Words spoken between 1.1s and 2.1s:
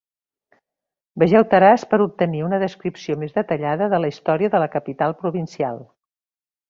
Vegeu Taraz per